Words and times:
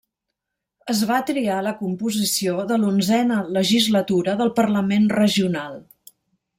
Es 0.93 1.01
va 1.11 1.19
triar 1.27 1.57
la 1.67 1.73
composició 1.83 2.65
de 2.73 2.79
l'onzena 2.85 3.39
legislatura 3.61 4.39
del 4.43 4.55
parlament 4.61 5.11
regional. 5.19 5.83